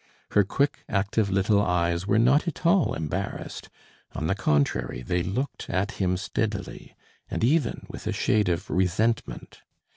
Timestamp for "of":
8.49-8.67